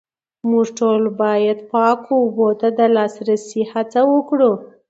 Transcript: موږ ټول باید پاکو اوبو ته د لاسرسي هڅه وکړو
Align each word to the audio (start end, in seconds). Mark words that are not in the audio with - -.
موږ 0.49 0.65
ټول 0.79 1.03
باید 1.21 1.57
پاکو 1.71 2.13
اوبو 2.23 2.47
ته 2.59 2.67
د 2.77 2.79
لاسرسي 2.95 3.61
هڅه 3.71 4.01
وکړو 4.13 4.51